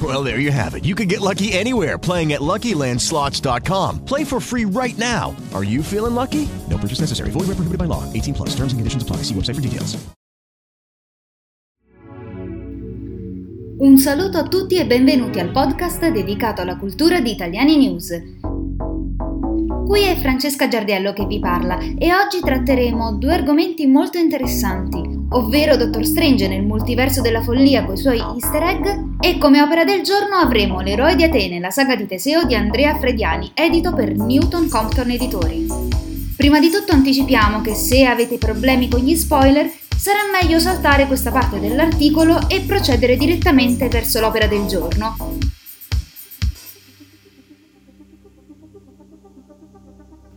[0.00, 0.84] Well, there you have it.
[0.84, 4.04] You can get lucky anywhere playing at LuckyLandSlots.com.
[4.04, 5.34] Play for free right now.
[5.52, 6.48] Are you feeling lucky?
[6.68, 7.30] No purchase necessary.
[7.32, 8.04] Void where prohibited by law.
[8.12, 8.50] 18 plus.
[8.50, 9.24] Terms and conditions apply.
[9.24, 9.98] See website for details.
[13.80, 18.10] Un saluto a tutti e benvenuti al podcast dedicato alla cultura di Italiani News.
[19.86, 25.76] Qui è Francesca Giardiello che vi parla e oggi tratteremo due argomenti molto interessanti, ovvero
[25.76, 28.86] Dottor Strange nel multiverso della follia coi suoi easter egg
[29.20, 32.96] e come opera del giorno avremo L'eroe di Atene, la saga di Teseo di Andrea
[32.98, 35.66] Frediani, edito per Newton Compton Editori.
[36.36, 41.30] Prima di tutto anticipiamo che se avete problemi con gli spoiler sarà meglio saltare questa
[41.30, 45.16] parte dell'articolo e procedere direttamente verso l'opera del giorno.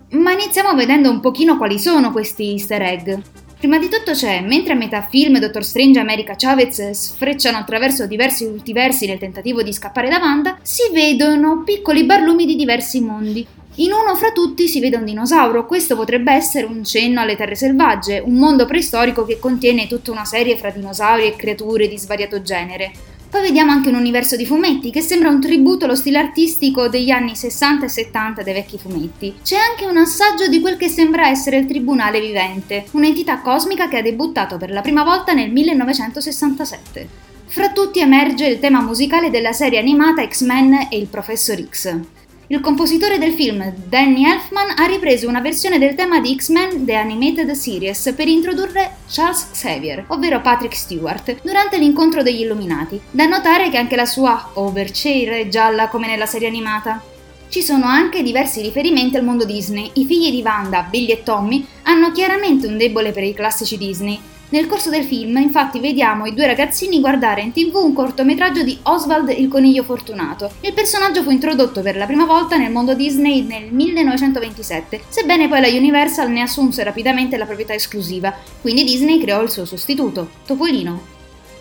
[0.09, 3.19] Ma iniziamo vedendo un pochino quali sono questi easter egg.
[3.64, 8.06] Prima di tutto c'è, mentre a metà film Dottor Strange e America Chavez sfrecciano attraverso
[8.06, 13.47] diversi multiversi nel tentativo di scappare da Wanda, si vedono piccoli barlumi di diversi mondi.
[13.75, 17.56] In uno fra tutti si vede un dinosauro, questo potrebbe essere un cenno alle terre
[17.56, 22.41] selvagge, un mondo preistorico che contiene tutta una serie fra dinosauri e creature di svariato
[22.41, 23.12] genere.
[23.34, 27.09] Poi vediamo anche un universo di fumetti che sembra un tributo allo stile artistico degli
[27.09, 29.34] anni 60 e 70 dei vecchi fumetti.
[29.41, 33.97] C'è anche un assaggio di quel che sembra essere il Tribunale Vivente, un'entità cosmica che
[33.97, 37.09] ha debuttato per la prima volta nel 1967.
[37.47, 42.12] Fra tutti emerge il tema musicale della serie animata X-Men e il Professor X.
[42.53, 46.94] Il compositore del film, Danny Elfman, ha ripreso una versione del tema di X-Men The
[46.94, 53.02] Animated Series per introdurre Charles Xavier, ovvero Patrick Stewart, durante l'incontro degli Illuminati.
[53.09, 57.02] Da notare che anche la sua overchair è gialla come nella serie animata.
[57.50, 59.90] Ci sono anche diversi riferimenti al mondo Disney.
[59.96, 64.19] I figli di Wanda, Billy e Tommy, hanno chiaramente un debole per i classici Disney,
[64.50, 68.78] nel corso del film, infatti, vediamo i due ragazzini guardare in tv un cortometraggio di
[68.84, 70.52] Oswald il coniglio fortunato.
[70.62, 75.62] Il personaggio fu introdotto per la prima volta nel mondo Disney nel 1927, sebbene poi
[75.62, 81.12] la Universal ne assunse rapidamente la proprietà esclusiva, quindi Disney creò il suo sostituto, Topolino.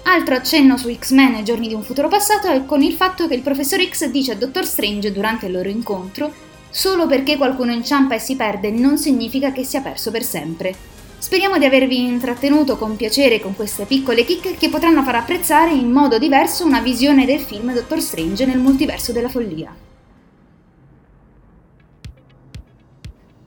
[0.04, 3.34] Altro accenno su X-Men e Giorni di un futuro passato è con il fatto che
[3.34, 8.14] il professor X dice a Dottor Strange durante il loro incontro Solo perché qualcuno inciampa
[8.14, 10.75] e si perde non significa che sia perso per sempre.
[11.22, 15.88] Speriamo di avervi intrattenuto con piacere con queste piccole kick che potranno far apprezzare in
[15.88, 19.72] modo diverso una visione del film Dottor Strange nel multiverso della follia.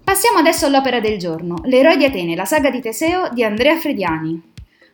[0.05, 4.41] Passiamo adesso all'opera del giorno, L'eroe di Atene, la saga di Teseo di Andrea Frediani.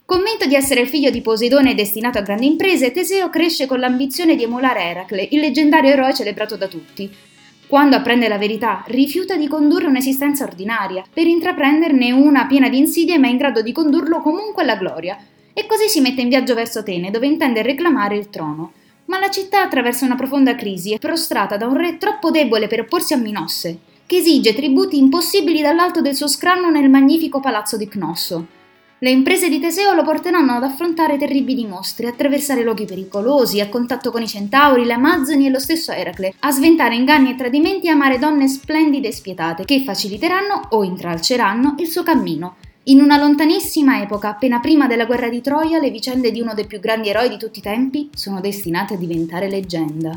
[0.03, 4.35] Convinto di essere il figlio di Poseidone destinato a grandi imprese, Teseo cresce con l'ambizione
[4.35, 7.09] di emulare Eracle, il leggendario eroe celebrato da tutti.
[7.71, 13.17] Quando apprende la verità, rifiuta di condurre un'esistenza ordinaria, per intraprenderne una piena di insidie
[13.17, 15.17] ma in grado di condurlo comunque alla gloria.
[15.53, 18.73] E così si mette in viaggio verso Atene, dove intende reclamare il trono.
[19.05, 22.81] Ma la città attraversa una profonda crisi, è prostrata da un re troppo debole per
[22.81, 27.87] opporsi a Minosse, che esige tributi impossibili dall'alto del suo scranno nel magnifico palazzo di
[27.87, 28.47] Cnosso.
[29.03, 34.11] Le imprese di Teseo lo porteranno ad affrontare terribili mostri, attraversare luoghi pericolosi, a contatto
[34.11, 37.89] con i centauri, le amazzoni e lo stesso Eracle, a sventare inganni e tradimenti e
[37.89, 42.57] amare donne splendide e spietate, che faciliteranno o intralceranno il suo cammino.
[42.83, 46.67] In una lontanissima epoca, appena prima della guerra di Troia, le vicende di uno dei
[46.67, 50.11] più grandi eroi di tutti i tempi sono destinate a diventare leggenda.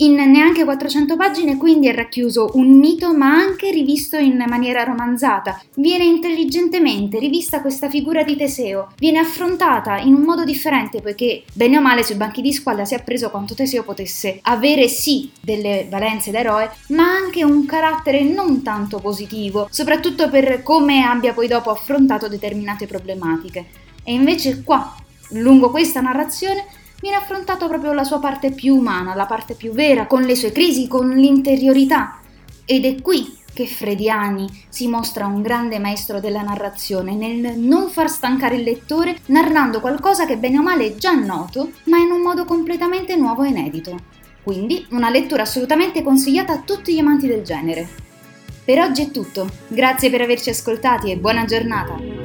[0.00, 5.58] In neanche 400 pagine quindi è racchiuso un mito ma anche rivisto in maniera romanzata.
[5.76, 11.78] Viene intelligentemente rivista questa figura di Teseo, viene affrontata in un modo differente poiché bene
[11.78, 15.86] o male sui banchi di squadra si è appreso quanto Teseo potesse avere sì delle
[15.88, 21.46] valenze da eroe ma anche un carattere non tanto positivo, soprattutto per come abbia poi
[21.46, 23.64] dopo affrontato determinate problematiche.
[24.04, 24.94] E invece qua,
[25.30, 26.66] lungo questa narrazione,
[27.00, 30.52] viene affrontato proprio la sua parte più umana, la parte più vera, con le sue
[30.52, 32.18] crisi, con l'interiorità.
[32.64, 38.10] Ed è qui che Frediani si mostra un grande maestro della narrazione nel non far
[38.10, 42.20] stancare il lettore narrando qualcosa che bene o male è già noto, ma in un
[42.20, 43.96] modo completamente nuovo e inedito.
[44.42, 47.88] Quindi una lettura assolutamente consigliata a tutti gli amanti del genere.
[48.62, 52.15] Per oggi è tutto, grazie per averci ascoltati e buona giornata!